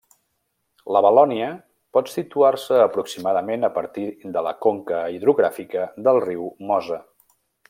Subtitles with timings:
[0.95, 1.49] La Valònia
[1.97, 7.03] pot situar-se aproximadament a partir de la conca hidrogràfica del riu Mosa.